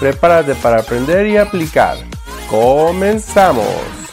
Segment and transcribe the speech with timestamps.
[0.00, 1.96] Prepárate para aprender y aplicar.
[2.50, 4.04] ¡Comenzamos!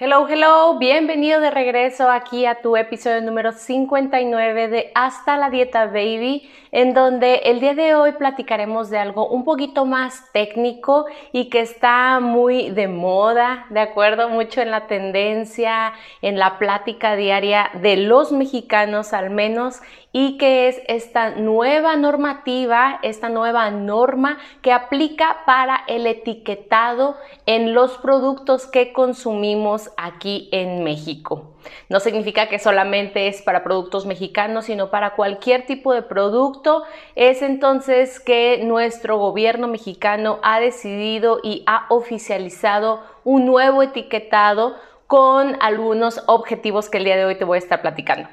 [0.00, 5.86] Hello, hello, bienvenido de regreso aquí a tu episodio número 59 de Hasta la Dieta
[5.86, 11.48] Baby, en donde el día de hoy platicaremos de algo un poquito más técnico y
[11.48, 15.92] que está muy de moda, de acuerdo, mucho en la tendencia,
[16.22, 19.80] en la plática diaria de los mexicanos al menos,
[20.20, 27.72] y que es esta nueva normativa, esta nueva norma que aplica para el etiquetado en
[27.72, 31.54] los productos que consumimos aquí en México.
[31.88, 36.82] No significa que solamente es para productos mexicanos, sino para cualquier tipo de producto.
[37.14, 44.74] Es entonces que nuestro gobierno mexicano ha decidido y ha oficializado un nuevo etiquetado
[45.06, 48.28] con algunos objetivos que el día de hoy te voy a estar platicando.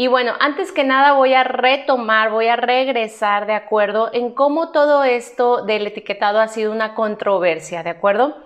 [0.00, 4.10] Y bueno, antes que nada voy a retomar, voy a regresar, ¿de acuerdo?
[4.12, 8.36] En cómo todo esto del etiquetado ha sido una controversia, ¿de acuerdo?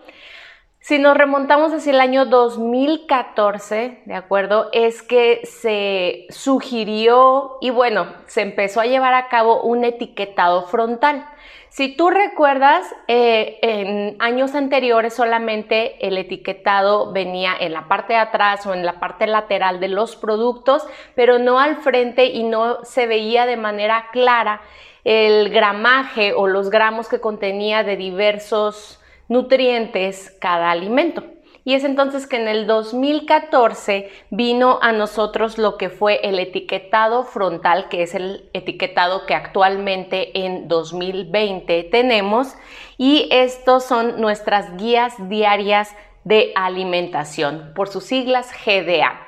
[0.81, 4.71] Si nos remontamos hacia el año 2014, ¿de acuerdo?
[4.73, 11.29] Es que se sugirió y bueno, se empezó a llevar a cabo un etiquetado frontal.
[11.73, 18.19] Si tú recuerdas, eh, en años anteriores solamente el etiquetado venía en la parte de
[18.19, 22.85] atrás o en la parte lateral de los productos, pero no al frente y no
[22.85, 24.61] se veía de manera clara
[25.05, 31.25] el gramaje o los gramos que contenía de diversos nutrientes cada alimento.
[31.65, 37.25] Y es entonces que en el 2014 vino a nosotros lo que fue el etiquetado
[37.25, 42.55] frontal, que es el etiquetado que actualmente en 2020 tenemos.
[42.99, 49.21] Y estos son nuestras guías diarias de alimentación, por sus siglas GDA.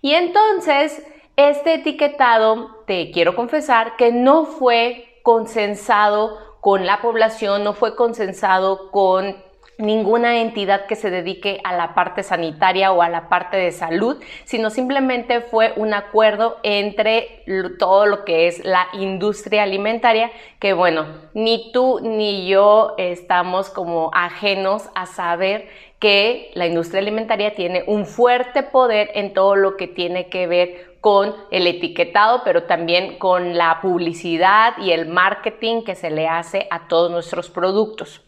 [0.00, 1.02] Y entonces,
[1.36, 8.90] este etiquetado, te quiero confesar que no fue consensado con la población, no fue consensado
[8.90, 9.36] con
[9.78, 14.20] ninguna entidad que se dedique a la parte sanitaria o a la parte de salud,
[14.44, 17.44] sino simplemente fue un acuerdo entre
[17.78, 24.10] todo lo que es la industria alimentaria, que bueno, ni tú ni yo estamos como
[24.12, 25.68] ajenos a saber
[26.00, 30.96] que la industria alimentaria tiene un fuerte poder en todo lo que tiene que ver
[31.00, 36.66] con el etiquetado, pero también con la publicidad y el marketing que se le hace
[36.70, 38.27] a todos nuestros productos.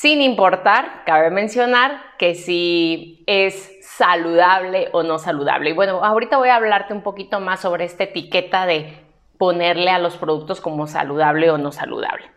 [0.00, 5.70] Sin importar, cabe mencionar que si es saludable o no saludable.
[5.70, 8.92] Y bueno, ahorita voy a hablarte un poquito más sobre esta etiqueta de
[9.38, 12.30] ponerle a los productos como saludable o no saludable.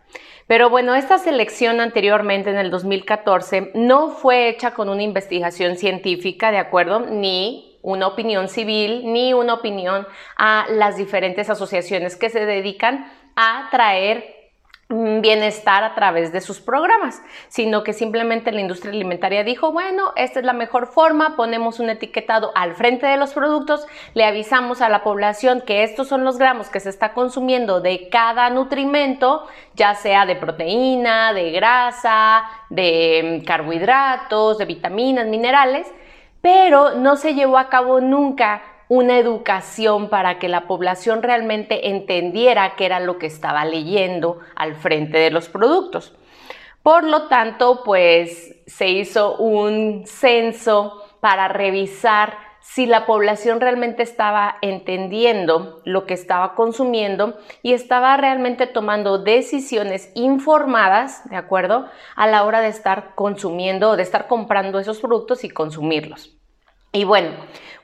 [0.48, 6.50] Pero bueno, esta selección anteriormente en el 2014 no fue hecha con una investigación científica,
[6.50, 6.98] ¿de acuerdo?
[6.98, 10.04] Ni una opinión civil, ni una opinión
[10.36, 13.06] a las diferentes asociaciones que se dedican
[13.36, 14.41] a traer
[14.92, 20.40] bienestar a través de sus programas, sino que simplemente la industria alimentaria dijo, bueno, esta
[20.40, 24.88] es la mejor forma, ponemos un etiquetado al frente de los productos, le avisamos a
[24.88, 29.94] la población que estos son los gramos que se está consumiendo de cada nutrimento, ya
[29.94, 35.86] sea de proteína, de grasa, de mm, carbohidratos, de vitaminas, minerales,
[36.40, 42.74] pero no se llevó a cabo nunca una educación para que la población realmente entendiera
[42.76, 46.14] qué era lo que estaba leyendo al frente de los productos.
[46.82, 54.58] Por lo tanto, pues se hizo un censo para revisar si la población realmente estaba
[54.60, 61.86] entendiendo lo que estaba consumiendo y estaba realmente tomando decisiones informadas, ¿de acuerdo?
[62.14, 66.36] A la hora de estar consumiendo, de estar comprando esos productos y consumirlos.
[66.94, 67.30] Y bueno,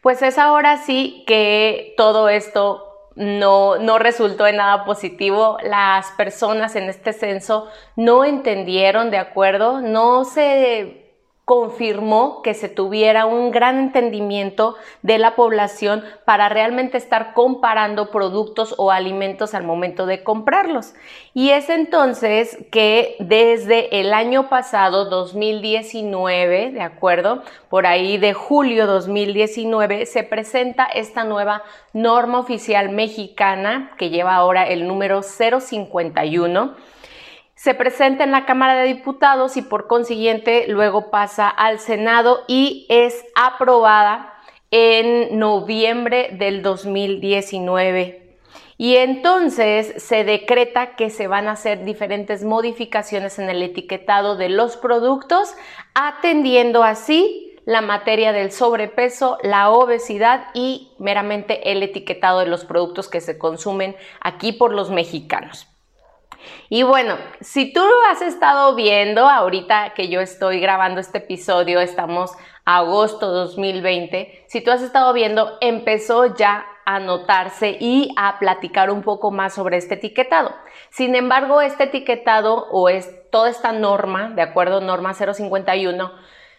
[0.08, 5.58] pues es ahora sí que todo esto no, no, resultó en nada positivo.
[5.62, 9.82] Las personas en este censo no entendieron, ¿de acuerdo?
[9.82, 11.07] No se
[11.48, 18.74] confirmó que se tuviera un gran entendimiento de la población para realmente estar comparando productos
[18.76, 20.92] o alimentos al momento de comprarlos.
[21.32, 27.42] Y es entonces que desde el año pasado, 2019, ¿de acuerdo?
[27.70, 31.62] Por ahí de julio 2019, se presenta esta nueva
[31.94, 36.97] norma oficial mexicana que lleva ahora el número 051
[37.58, 42.86] se presenta en la Cámara de Diputados y por consiguiente luego pasa al Senado y
[42.88, 44.32] es aprobada
[44.70, 48.38] en noviembre del 2019.
[48.76, 54.50] Y entonces se decreta que se van a hacer diferentes modificaciones en el etiquetado de
[54.50, 55.52] los productos,
[55.94, 63.08] atendiendo así la materia del sobrepeso, la obesidad y meramente el etiquetado de los productos
[63.08, 65.66] que se consumen aquí por los mexicanos.
[66.68, 72.32] Y bueno, si tú has estado viendo, ahorita que yo estoy grabando este episodio, estamos
[72.64, 79.02] agosto 2020, si tú has estado viendo, empezó ya a notarse y a platicar un
[79.02, 80.54] poco más sobre este etiquetado.
[80.90, 86.12] Sin embargo, este etiquetado o es toda esta norma, de acuerdo, norma 051,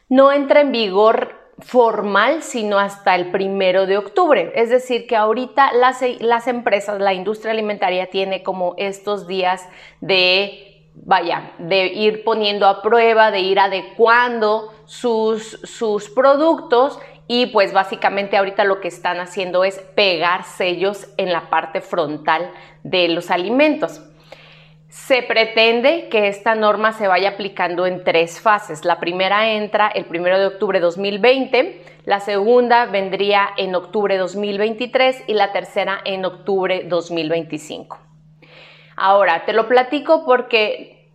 [0.10, 4.52] no entra en vigor formal, sino hasta el primero de octubre.
[4.56, 9.68] Es decir, que ahorita las, empresas, la industria alimentaria tiene como estos días
[10.02, 17.74] de, vaya, de ir poniendo a prueba, de ir adecuando sus, sus productos y pues
[17.74, 22.52] básicamente ahorita lo que están haciendo es pegar sellos en la parte frontal
[22.84, 24.02] de los alimentos.
[24.90, 28.86] Se pretende que esta norma se vaya aplicando en tres fases.
[28.86, 34.20] La primera entra el 1 de octubre de 2020, la segunda vendría en octubre de
[34.20, 38.00] 2023 y la tercera en octubre 2025.
[38.96, 41.08] Ahora, te lo platico porque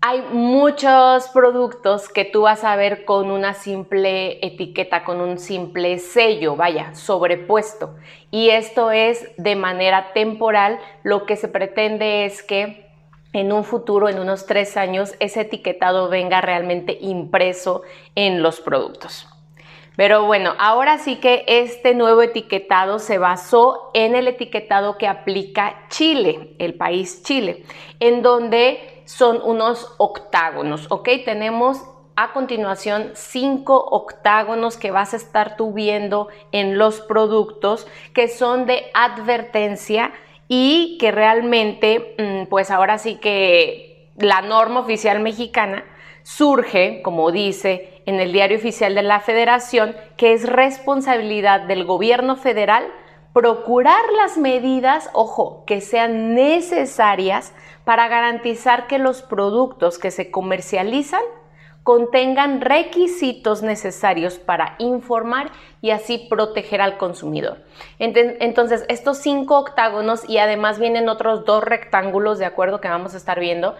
[0.00, 6.00] hay muchos productos que tú vas a ver con una simple etiqueta, con un simple
[6.00, 7.94] sello, vaya, sobrepuesto.
[8.32, 10.80] Y esto es de manera temporal.
[11.04, 12.89] Lo que se pretende es que
[13.32, 17.82] en un futuro, en unos tres años, ese etiquetado venga realmente impreso
[18.14, 19.28] en los productos.
[19.96, 25.86] Pero bueno, ahora sí que este nuevo etiquetado se basó en el etiquetado que aplica
[25.90, 27.64] Chile, el país Chile,
[27.98, 31.08] en donde son unos octágonos, ¿ok?
[31.24, 31.82] Tenemos
[32.16, 38.66] a continuación cinco octágonos que vas a estar tú viendo en los productos que son
[38.66, 40.12] de advertencia
[40.52, 45.84] y que realmente, mm, pues ahora sí que la norma oficial mexicana
[46.24, 52.34] surge, como dice en el diario oficial de la federación, que es responsabilidad del gobierno
[52.34, 52.92] federal
[53.32, 57.54] procurar las medidas, ojo, que sean necesarias
[57.84, 61.22] para garantizar que los productos que se comercializan
[61.82, 65.50] contengan requisitos necesarios para informar
[65.80, 67.58] y así proteger al consumidor.
[67.98, 73.16] Entonces, estos cinco octágonos y además vienen otros dos rectángulos, de acuerdo, que vamos a
[73.16, 73.76] estar viendo,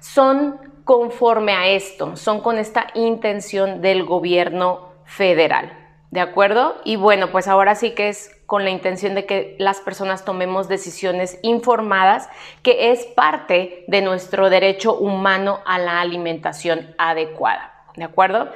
[0.00, 5.78] son conforme a esto, son con esta intención del gobierno federal.
[6.10, 6.76] ¿De acuerdo?
[6.84, 10.68] Y bueno, pues ahora sí que es con la intención de que las personas tomemos
[10.68, 12.28] decisiones informadas,
[12.62, 17.72] que es parte de nuestro derecho humano a la alimentación adecuada.
[17.96, 18.50] ¿De acuerdo?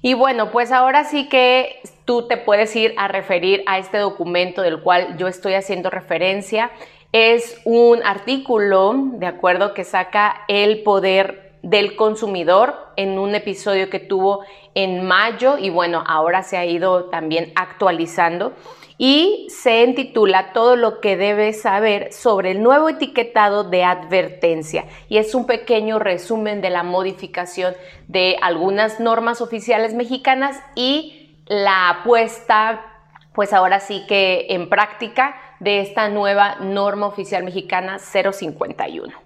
[0.00, 4.62] Y bueno, pues ahora sí que tú te puedes ir a referir a este documento
[4.62, 6.70] del cual yo estoy haciendo referencia.
[7.10, 13.98] Es un artículo, de acuerdo, que saca el poder del consumidor en un episodio que
[13.98, 14.44] tuvo
[14.76, 18.52] en mayo y bueno, ahora se ha ido también actualizando
[19.04, 25.18] y se intitula Todo lo que debes saber sobre el nuevo etiquetado de advertencia y
[25.18, 27.74] es un pequeño resumen de la modificación
[28.06, 32.80] de algunas normas oficiales mexicanas y la puesta
[33.32, 39.21] pues ahora sí que en práctica de esta nueva norma oficial mexicana 051.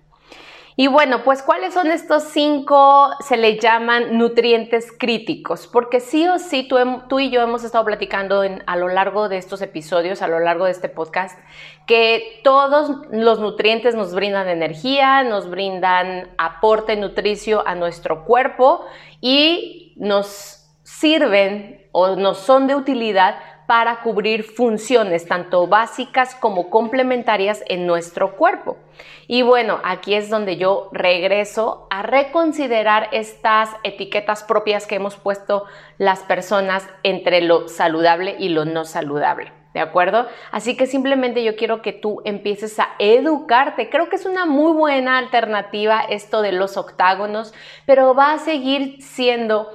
[0.78, 5.66] Y bueno, pues ¿cuáles son estos cinco, se le llaman nutrientes críticos?
[5.66, 9.62] Porque sí o sí, tú, y yo hemos estado platicando a lo largo de estos
[9.62, 11.38] episodios, a lo largo de este podcast,
[11.86, 18.84] que todos los nutrientes nos brindan energía, nos brindan aporte nutricio a nuestro cuerpo
[19.22, 27.62] y nos sirven o nos son de utilidad para cubrir funciones tanto básicas como complementarias
[27.68, 28.78] en nuestro cuerpo.
[29.26, 35.64] Y bueno, aquí es donde yo regreso a reconsiderar estas etiquetas propias que hemos puesto
[35.98, 39.52] las personas entre lo saludable y lo no saludable.
[39.74, 40.26] ¿De acuerdo?
[40.52, 43.90] Así que simplemente yo quiero que tú empieces a educarte.
[43.90, 47.52] Creo que es una muy buena alternativa esto de los octágonos,
[47.84, 49.68] pero va a seguir siendo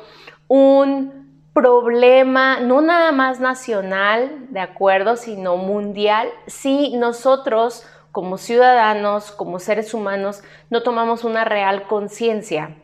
[0.48, 9.60] un problema no nada más nacional, ¿de acuerdo?, sino mundial, si nosotros como ciudadanos, como
[9.60, 12.78] seres humanos, no tomamos una real conciencia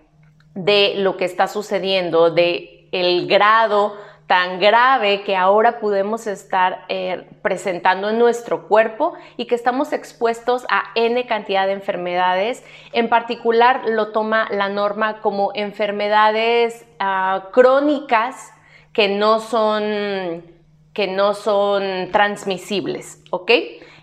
[0.55, 3.95] de lo que está sucediendo, de el grado
[4.27, 10.65] tan grave que ahora podemos estar eh, presentando en nuestro cuerpo y que estamos expuestos
[10.69, 12.63] a N cantidad de enfermedades.
[12.91, 18.53] En particular lo toma la norma como enfermedades ah, crónicas
[18.97, 20.43] que no son
[20.91, 23.51] que no son transmisibles, ¿ok?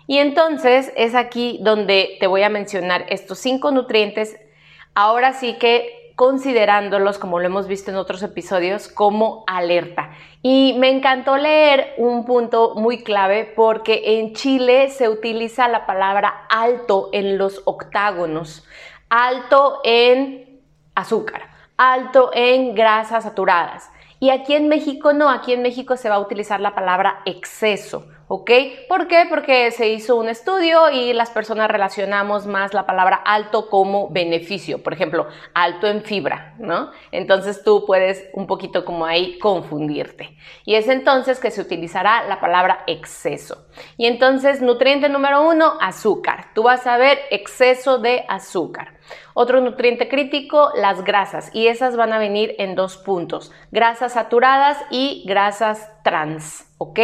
[0.07, 4.37] Y entonces es aquí donde te voy a mencionar estos cinco nutrientes.
[4.93, 10.11] Ahora sí que considerándolos, como lo hemos visto en otros episodios, como alerta.
[10.41, 16.45] Y me encantó leer un punto muy clave porque en Chile se utiliza la palabra
[16.49, 18.65] alto en los octágonos,
[19.09, 20.61] alto en
[20.95, 23.91] azúcar, alto en grasas saturadas.
[24.19, 28.07] Y aquí en México no, aquí en México se va a utilizar la palabra exceso.
[28.27, 28.49] ¿Ok?
[28.89, 29.27] ¿Por qué?
[29.29, 34.81] Porque se hizo un estudio y las personas relacionamos más la palabra alto como beneficio.
[34.81, 36.89] Por ejemplo, alto en fibra, ¿no?
[37.11, 40.35] Entonces tú puedes un poquito como ahí confundirte.
[40.65, 43.67] Y es entonces que se utilizará la palabra exceso.
[43.95, 46.47] Y entonces, nutriente número uno, azúcar.
[46.55, 48.94] Tú vas a ver exceso de azúcar.
[49.33, 54.77] Otro nutriente crítico, las grasas, y esas van a venir en dos puntos, grasas saturadas
[54.89, 56.99] y grasas trans, ¿ok?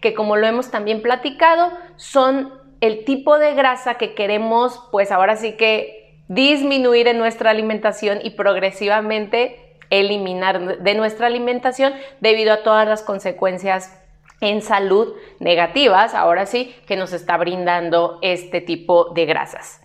[0.00, 5.36] Que como lo hemos también platicado, son el tipo de grasa que queremos, pues ahora
[5.36, 12.88] sí que disminuir en nuestra alimentación y progresivamente eliminar de nuestra alimentación debido a todas
[12.88, 14.00] las consecuencias
[14.40, 19.80] en salud negativas, ahora sí, que nos está brindando este tipo de grasas.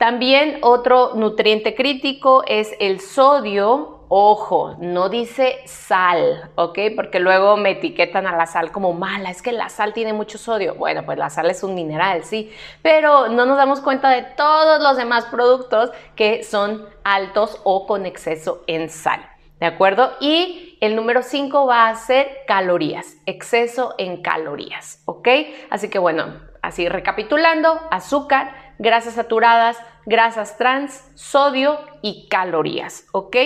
[0.00, 4.06] También otro nutriente crítico es el sodio.
[4.08, 6.78] Ojo, no dice sal, ¿ok?
[6.96, 10.38] Porque luego me etiquetan a la sal como mala, es que la sal tiene mucho
[10.38, 10.74] sodio.
[10.74, 14.82] Bueno, pues la sal es un mineral, sí, pero no nos damos cuenta de todos
[14.82, 19.20] los demás productos que son altos o con exceso en sal,
[19.60, 20.12] ¿de acuerdo?
[20.18, 25.28] Y el número 5 va a ser calorías, exceso en calorías, ¿ok?
[25.68, 33.36] Así que bueno, así recapitulando, azúcar, grasas saturadas, grasas trans, sodio y calorías, ¿ok?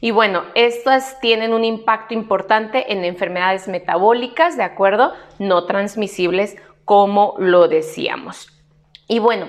[0.00, 5.12] Y bueno, estas tienen un impacto importante en enfermedades metabólicas, ¿de acuerdo?
[5.40, 8.48] No transmisibles, como lo decíamos.
[9.08, 9.46] Y bueno,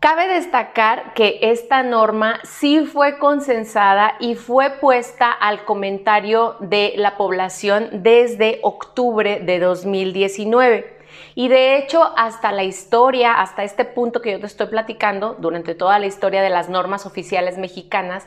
[0.00, 7.18] Cabe destacar que esta norma sí fue consensada y fue puesta al comentario de la
[7.18, 10.99] población desde octubre de 2019.
[11.34, 15.74] Y de hecho, hasta la historia, hasta este punto que yo te estoy platicando, durante
[15.74, 18.26] toda la historia de las normas oficiales mexicanas,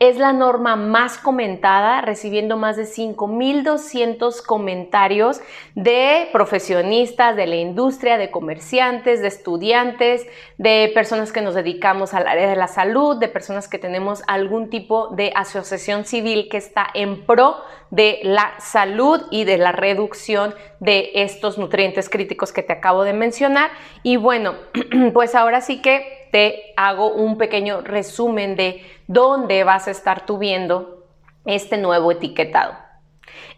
[0.00, 5.40] es la norma más comentada, recibiendo más de 5.200 comentarios
[5.74, 10.24] de profesionistas de la industria, de comerciantes, de estudiantes,
[10.56, 14.70] de personas que nos dedicamos al área de la salud, de personas que tenemos algún
[14.70, 17.56] tipo de asociación civil que está en pro
[17.90, 23.14] de la salud y de la reducción de estos nutrientes críticos que te acabo de
[23.14, 23.70] mencionar.
[24.04, 24.54] Y bueno,
[25.12, 30.38] pues ahora sí que te hago un pequeño resumen de dónde vas a estar tú
[30.38, 31.06] viendo
[31.44, 32.74] este nuevo etiquetado.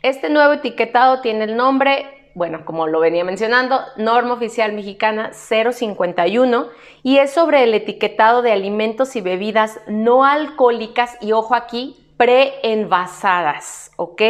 [0.03, 6.69] Este nuevo etiquetado tiene el nombre, bueno, como lo venía mencionando, Norma Oficial Mexicana 051
[7.03, 13.93] y es sobre el etiquetado de alimentos y bebidas no alcohólicas y ojo aquí, preenvasadas,
[13.97, 14.21] ¿ok?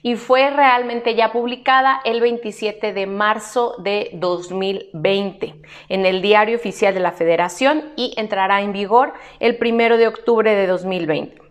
[0.00, 6.94] Y fue realmente ya publicada el 27 de marzo de 2020 en el Diario Oficial
[6.94, 11.42] de la Federación y entrará en vigor el 1 de octubre de 2020.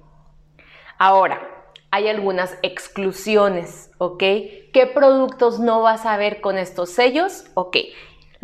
[0.97, 1.47] Ahora,
[1.91, 4.23] hay algunas exclusiones, ¿ok?
[4.73, 7.45] ¿Qué productos no vas a ver con estos sellos?
[7.53, 7.77] Ok,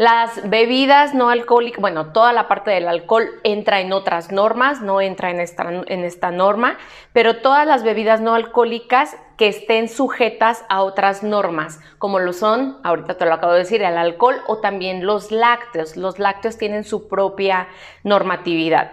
[0.04, 5.00] las bebidas no alcohólicas, bueno, toda la parte del alcohol entra en otras normas, no
[5.00, 6.78] entra en esta, en esta norma,
[7.14, 12.80] pero todas las bebidas no alcohólicas que estén sujetas a otras normas, como lo son,
[12.84, 15.96] ahorita te lo acabo de decir, el alcohol o también los lácteos.
[15.96, 17.70] Los lácteos tienen su propia
[18.04, 18.92] normatividad.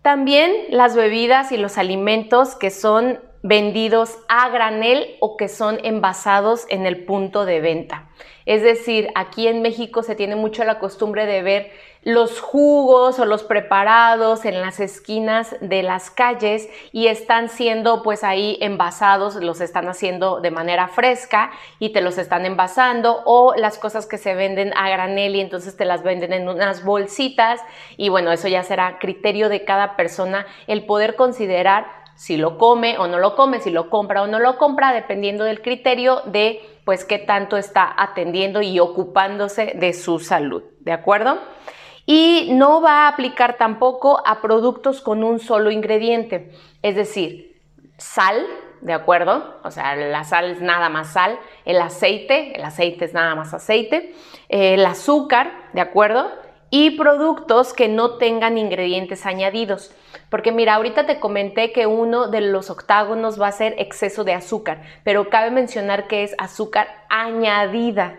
[0.00, 6.64] También las bebidas y los alimentos que son vendidos a granel o que son envasados
[6.70, 8.08] en el punto de venta.
[8.46, 11.70] Es decir, aquí en México se tiene mucho la costumbre de ver
[12.04, 18.24] los jugos o los preparados en las esquinas de las calles y están siendo pues
[18.24, 23.76] ahí envasados, los están haciendo de manera fresca y te los están envasando o las
[23.76, 27.60] cosas que se venden a granel y entonces te las venden en unas bolsitas
[27.98, 32.98] y bueno, eso ya será criterio de cada persona el poder considerar si lo come
[32.98, 36.60] o no lo come, si lo compra o no lo compra, dependiendo del criterio de
[36.84, 41.38] pues qué tanto está atendiendo y ocupándose de su salud, ¿de acuerdo?
[42.06, 46.52] Y no va a aplicar tampoco a productos con un solo ingrediente,
[46.82, 47.62] es decir,
[47.96, 48.46] sal,
[48.82, 49.58] ¿de acuerdo?
[49.64, 53.54] O sea, la sal es nada más sal, el aceite, el aceite es nada más
[53.54, 54.14] aceite,
[54.50, 56.30] el azúcar, ¿de acuerdo?
[56.76, 59.92] Y productos que no tengan ingredientes añadidos.
[60.28, 64.32] Porque mira, ahorita te comenté que uno de los octágonos va a ser exceso de
[64.32, 68.16] azúcar, pero cabe mencionar que es azúcar añadida,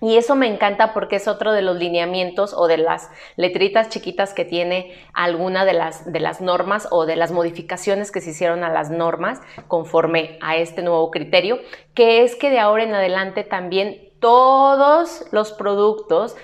[0.00, 4.34] y eso me encanta porque es otro de los lineamientos o de las letritas chiquitas
[4.34, 8.62] que tiene alguna de las, de las normas o de las modificaciones que se hicieron
[8.62, 11.60] a las normas conforme a este nuevo criterio,
[11.94, 16.36] que es que de ahora en adelante también todos los productos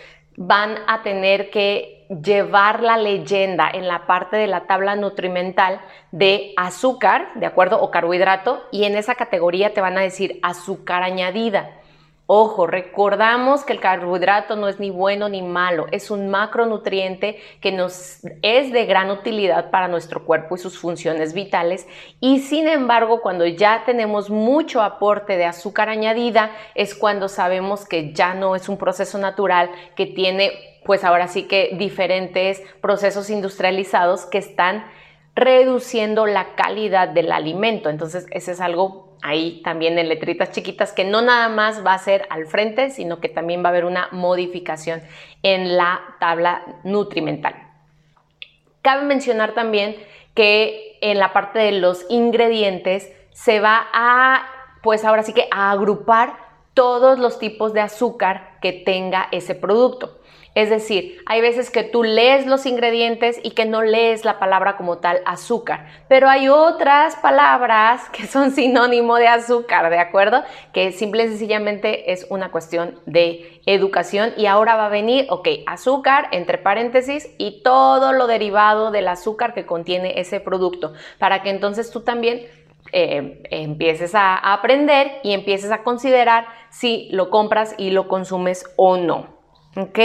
[0.46, 5.80] van a tener que llevar la leyenda en la parte de la tabla nutrimental
[6.10, 7.80] de azúcar, ¿de acuerdo?
[7.80, 11.70] O carbohidrato, y en esa categoría te van a decir azúcar añadida.
[12.34, 17.72] Ojo, recordamos que el carbohidrato no es ni bueno ni malo, es un macronutriente que
[17.72, 21.86] nos es de gran utilidad para nuestro cuerpo y sus funciones vitales
[22.20, 28.14] y sin embargo cuando ya tenemos mucho aporte de azúcar añadida es cuando sabemos que
[28.14, 30.52] ya no es un proceso natural que tiene
[30.86, 34.86] pues ahora sí que diferentes procesos industrializados que están
[35.34, 37.88] reduciendo la calidad del alimento.
[37.88, 41.98] Entonces, ese es algo ahí también en letritas chiquitas que no nada más va a
[41.98, 45.00] ser al frente, sino que también va a haber una modificación
[45.42, 47.54] en la tabla nutrimental.
[48.82, 49.96] Cabe mencionar también
[50.34, 54.46] que en la parte de los ingredientes se va a,
[54.82, 56.36] pues ahora sí que a agrupar
[56.74, 60.18] todos los tipos de azúcar que tenga ese producto.
[60.54, 64.76] Es decir, hay veces que tú lees los ingredientes y que no lees la palabra
[64.76, 70.42] como tal azúcar, pero hay otras palabras que son sinónimo de azúcar, ¿de acuerdo?
[70.74, 75.48] Que simple y sencillamente es una cuestión de educación y ahora va a venir, ok,
[75.66, 81.48] azúcar entre paréntesis y todo lo derivado del azúcar que contiene ese producto, para que
[81.48, 82.46] entonces tú también
[82.92, 88.98] eh, empieces a, aprender y empieces a considerar si lo compras y lo consumes o
[88.98, 89.40] no.
[89.76, 89.98] ¿Ok?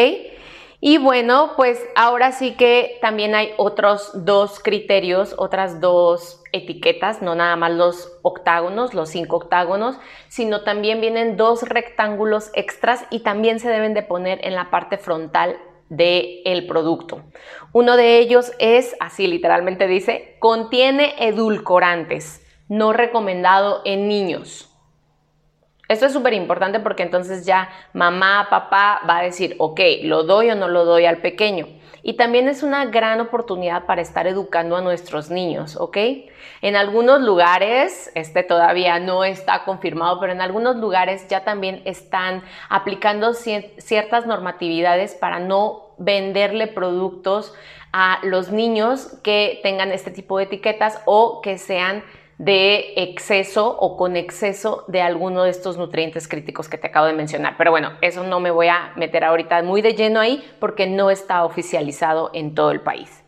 [0.90, 7.36] Y bueno, pues ahora sí que también hay otros dos criterios, otras dos etiquetas, no
[7.36, 9.98] nada más los octágonos, los cinco octágonos,
[10.30, 14.98] sino también vienen dos rectángulos extras y también se deben de poner en la parte
[14.98, 15.58] frontal
[15.90, 17.22] del el producto.
[17.74, 24.74] Uno de ellos es, así literalmente dice, contiene edulcorantes, no recomendado en niños.
[25.88, 30.50] Esto es súper importante porque entonces ya mamá, papá va a decir, ok, lo doy
[30.52, 31.68] o no lo doy al pequeño.
[32.04, 35.98] Y también es una gran oportunidad para estar educando a nuestros niños, ¿ok?
[36.62, 42.44] En algunos lugares, este todavía no está confirmado, pero en algunos lugares ya también están
[42.70, 47.54] aplicando ciertas normatividades para no venderle productos
[47.92, 52.04] a los niños que tengan este tipo de etiquetas o que sean
[52.38, 57.14] de exceso o con exceso de alguno de estos nutrientes críticos que te acabo de
[57.14, 57.56] mencionar.
[57.58, 61.10] Pero bueno, eso no me voy a meter ahorita muy de lleno ahí porque no
[61.10, 63.24] está oficializado en todo el país.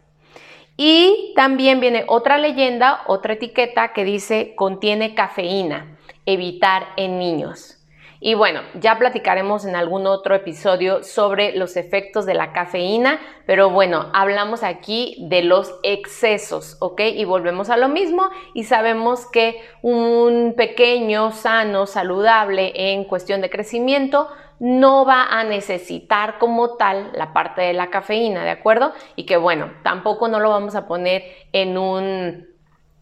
[0.78, 7.79] Y también viene otra leyenda, otra etiqueta que dice contiene cafeína, evitar en niños.
[8.22, 13.70] Y bueno, ya platicaremos en algún otro episodio sobre los efectos de la cafeína, pero
[13.70, 17.00] bueno, hablamos aquí de los excesos, ¿ok?
[17.16, 23.50] Y volvemos a lo mismo y sabemos que un pequeño, sano, saludable en cuestión de
[23.50, 24.28] crecimiento
[24.60, 28.92] no va a necesitar como tal la parte de la cafeína, ¿de acuerdo?
[29.16, 32.50] Y que bueno, tampoco no lo vamos a poner en un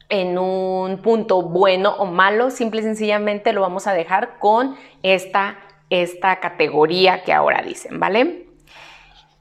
[0.09, 5.57] en un punto bueno o malo, simple y sencillamente lo vamos a dejar con esta,
[5.89, 8.47] esta categoría que ahora dicen, ¿vale?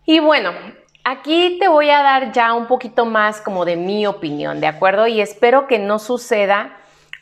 [0.05, 0.53] Y bueno,
[1.05, 5.07] aquí te voy a dar ya un poquito más como de mi opinión, ¿de acuerdo?
[5.07, 6.77] Y espero que no suceda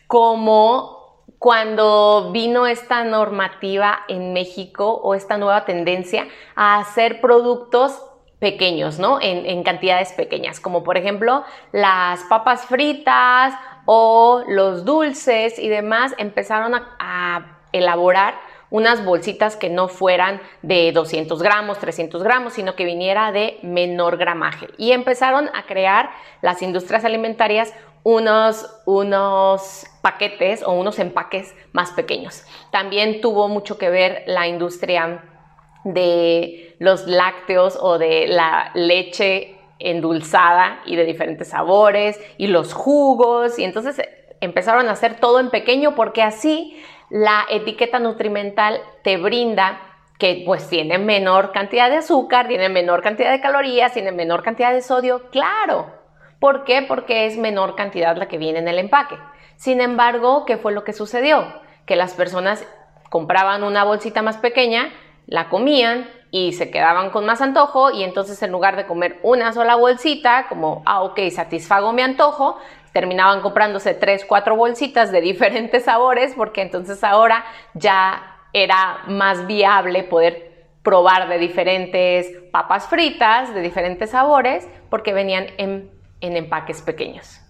[0.06, 6.26] como cuando vino esta normativa en México o esta nueva tendencia
[6.56, 8.02] a hacer productos
[8.44, 9.20] pequeños, ¿no?
[9.22, 13.54] En, cantidades pequeñas, como por ejemplo las papas fritas
[13.86, 18.34] o los dulces y demás, empezaron a, elaborar
[18.70, 24.18] unas bolsitas que no fueran de 200 gramos, 300 gramos, sino que viniera de menor
[24.18, 24.68] gramaje.
[24.76, 26.10] Y empezaron a crear
[26.42, 32.44] las industrias alimentarias unos, unos paquetes o unos empaques más pequeños.
[32.70, 35.22] También tuvo mucho que ver la industria
[35.84, 43.58] de los lácteos o de la leche endulzada y de diferentes sabores y los jugos
[43.58, 44.00] y entonces
[44.40, 49.80] empezaron a hacer todo en pequeño porque así la etiqueta nutrimental te brinda
[50.18, 54.72] que pues tiene menor cantidad de azúcar, tiene menor cantidad de calorías, tiene menor cantidad
[54.72, 55.92] de sodio, claro.
[56.38, 56.82] ¿Por qué?
[56.82, 59.16] Porque es menor cantidad la que viene en el empaque.
[59.56, 61.46] Sin embargo, ¿qué fue lo que sucedió?
[61.86, 62.66] Que las personas
[63.10, 64.92] compraban una bolsita más pequeña,
[65.26, 69.52] la comían y se quedaban con más antojo y entonces en lugar de comer una
[69.52, 72.58] sola bolsita, como, ah, ok, satisfago mi antojo,
[72.92, 80.04] terminaban comprándose tres, cuatro bolsitas de diferentes sabores porque entonces ahora ya era más viable
[80.04, 87.40] poder probar de diferentes papas fritas, de diferentes sabores, porque venían en, en empaques pequeños.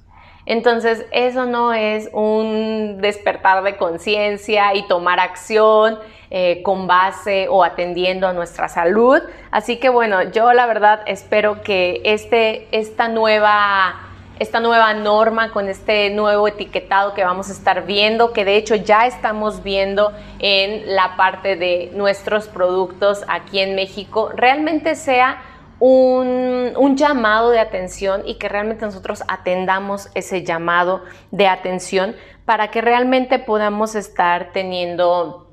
[0.46, 5.98] Entonces, eso no es un despertar de conciencia y tomar acción
[6.36, 9.22] eh, con base o atendiendo a nuestra salud.
[9.52, 14.00] Así que bueno, yo la verdad espero que este, esta nueva
[14.40, 18.74] esta nueva norma, con este nuevo etiquetado que vamos a estar viendo, que de hecho
[18.74, 25.40] ya estamos viendo en la parte de nuestros productos aquí en México, realmente sea
[25.78, 32.80] un, llamado de atención y que realmente nosotros atendamos ese llamado de atención para que
[32.80, 35.46] realmente podamos estar teniendo,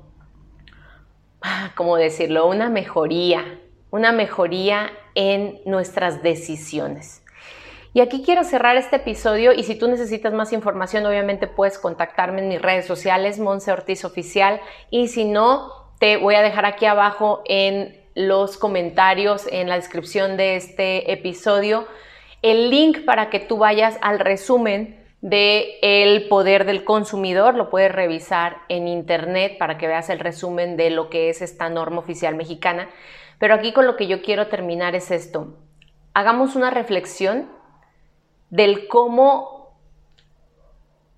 [1.74, 7.22] ¿cómo decirlo?, una mejoría, una mejoría en nuestras decisiones.
[7.94, 12.40] Y aquí quiero cerrar este episodio y si tú necesitas más información, obviamente puedes contactarme
[12.40, 16.86] en mis redes sociales, Monse Ortiz Oficial, y si no, te voy a dejar aquí
[16.86, 21.86] abajo en los comentarios en la descripción de este episodio
[22.42, 27.92] el link para que tú vayas al resumen de El poder del consumidor, lo puedes
[27.92, 32.34] revisar en internet para que veas el resumen de lo que es esta norma oficial
[32.34, 32.88] mexicana.
[33.38, 35.56] Pero aquí con lo que yo quiero terminar es esto.
[36.12, 37.48] Hagamos una reflexión
[38.50, 39.78] del cómo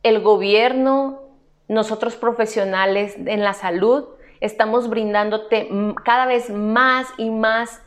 [0.02, 1.22] el gobierno,
[1.66, 4.04] nosotros profesionales en la salud,
[4.40, 5.70] estamos brindándote
[6.04, 7.80] cada vez más y más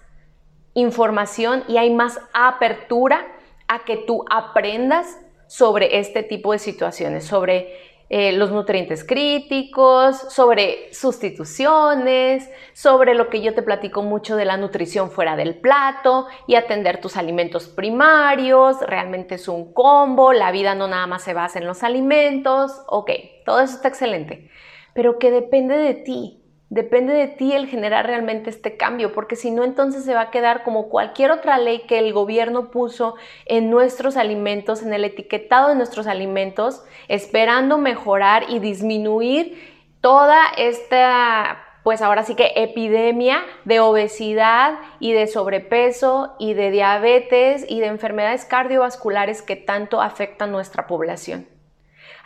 [0.73, 3.27] información y hay más apertura
[3.67, 10.93] a que tú aprendas sobre este tipo de situaciones, sobre eh, los nutrientes críticos, sobre
[10.93, 16.55] sustituciones, sobre lo que yo te platico mucho de la nutrición fuera del plato y
[16.55, 18.77] atender tus alimentos primarios.
[18.79, 22.81] Realmente es un combo, la vida no nada más se basa en los alimentos.
[22.87, 23.11] Ok,
[23.45, 24.49] todo eso está excelente,
[24.93, 26.46] pero que depende de ti.
[26.69, 30.31] Depende de ti el generar realmente este cambio, porque si no, entonces se va a
[30.31, 35.69] quedar como cualquier otra ley que el gobierno puso en nuestros alimentos, en el etiquetado
[35.69, 39.57] de nuestros alimentos, esperando mejorar y disminuir
[40.01, 47.65] toda esta, pues ahora sí que epidemia de obesidad y de sobrepeso y de diabetes
[47.69, 51.47] y de enfermedades cardiovasculares que tanto afectan nuestra población.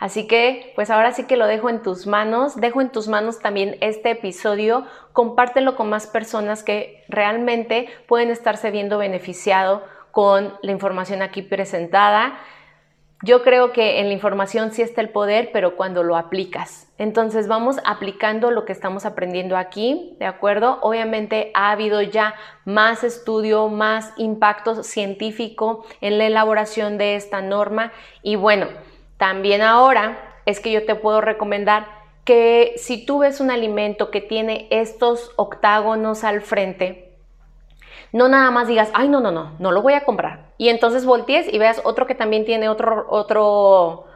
[0.02, 3.38] Así que, pues ahora sí que lo dejo en tus manos, dejo en tus manos
[3.38, 10.72] también este episodio, compártelo con más personas que realmente pueden estarse viendo beneficiado con la
[10.72, 12.36] información aquí presentada.
[13.22, 16.92] Yo creo que en la información sí está el poder, pero cuando lo aplicas.
[16.98, 20.80] Entonces vamos aplicando lo que estamos aprendiendo aquí, ¿de acuerdo?
[20.82, 22.34] Obviamente ha habido ya
[22.64, 27.92] más estudio, más impacto científico en la elaboración de esta norma
[28.24, 28.66] y bueno,
[29.22, 31.86] también ahora es que yo te puedo recomendar
[32.24, 37.14] que si tú ves un alimento que tiene estos octágonos al frente,
[38.12, 40.46] no nada más digas, ay, no, no, no, no lo voy a comprar.
[40.58, 44.06] Y entonces voltees y veas otro que también tiene otro, otro,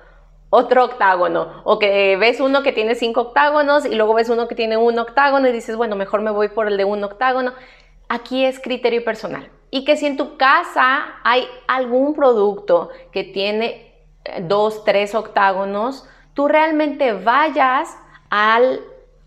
[0.51, 1.63] otro octágono.
[1.63, 4.99] O que ves uno que tiene cinco octágonos y luego ves uno que tiene un
[4.99, 7.53] octágono y dices, bueno, mejor me voy por el de un octágono.
[8.09, 9.53] Aquí es criterio personal.
[9.71, 13.86] Y que si en tu casa hay algún producto que tiene
[14.43, 17.97] dos, tres octágonos, tú realmente vayas
[18.31, 18.81] al,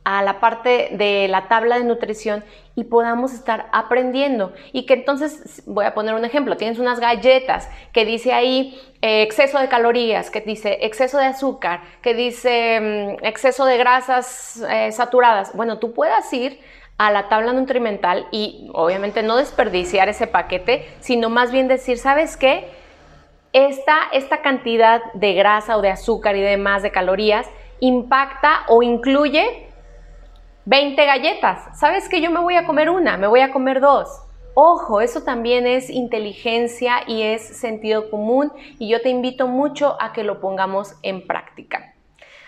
[0.04, 2.44] a la parte de la tabla de nutrición
[2.76, 4.54] y podamos estar aprendiendo.
[4.72, 9.22] Y que entonces, voy a poner un ejemplo, tienes unas galletas que dice ahí eh,
[9.22, 14.92] exceso de calorías, que dice exceso de azúcar, que dice mm, exceso de grasas eh,
[14.92, 15.54] saturadas.
[15.56, 16.60] Bueno, tú puedas ir
[16.98, 22.36] a la tabla nutrimental y obviamente no desperdiciar ese paquete, sino más bien decir, ¿sabes
[22.36, 22.79] qué?
[23.54, 29.68] Esta, esta cantidad de grasa o de azúcar y demás de calorías impacta o incluye
[30.66, 31.80] 20 galletas.
[31.80, 33.18] ¿Sabes que yo me voy a comer una?
[33.18, 34.08] Me voy a comer dos.
[34.54, 40.12] Ojo, eso también es inteligencia y es sentido común y yo te invito mucho a
[40.12, 41.96] que lo pongamos en práctica.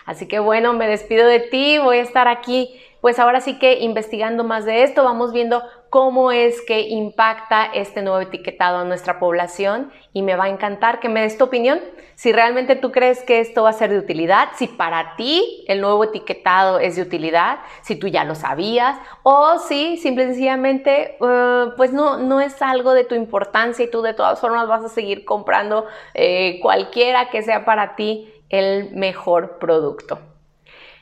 [0.06, 3.80] Así que bueno, me despido de ti, voy a estar aquí pues ahora sí que
[3.80, 5.60] investigando más de esto, vamos viendo
[5.90, 11.00] cómo es que impacta este nuevo etiquetado a nuestra población y me va a encantar
[11.00, 11.80] que me des tu opinión.
[12.14, 15.80] Si realmente tú crees que esto va a ser de utilidad, si para ti el
[15.80, 21.16] nuevo etiquetado es de utilidad, si tú ya lo sabías o si simple y sencillamente
[21.20, 24.84] eh, pues no, no es algo de tu importancia y tú de todas formas vas
[24.84, 30.20] a seguir comprando eh, cualquiera que sea para ti el mejor producto.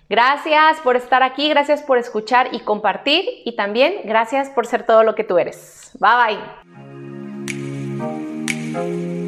[0.09, 5.03] Gracias por estar aquí, gracias por escuchar y compartir y también gracias por ser todo
[5.03, 5.93] lo que tú eres.
[6.01, 6.39] Bye
[8.73, 9.20] bye.